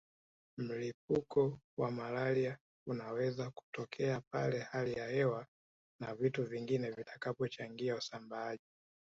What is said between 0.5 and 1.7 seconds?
Mlipuko